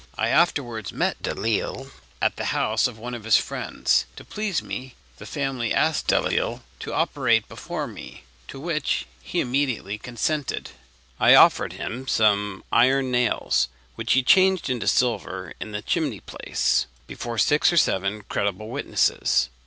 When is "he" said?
9.21-9.39, 14.13-14.23